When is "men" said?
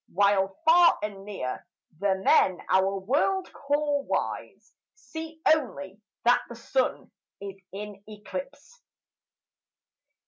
2.15-2.57